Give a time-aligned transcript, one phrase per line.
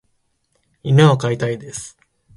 [0.81, 1.95] 犬を飼いたいです。